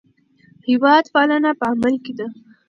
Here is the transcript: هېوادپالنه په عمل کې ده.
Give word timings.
هېوادپالنه 0.67 1.51
په 1.59 1.65
عمل 1.71 1.95
کې 2.03 2.13
ده. 2.17 2.27